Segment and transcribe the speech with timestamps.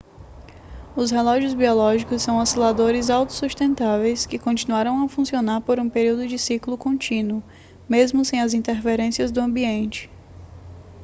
[0.95, 6.75] os relógios biológicos são osciladores autossustentáveis que continuarão a funcionar por um período de ciclo
[6.75, 7.43] contínuo
[7.87, 10.09] mesmo sem as interferências do ambiente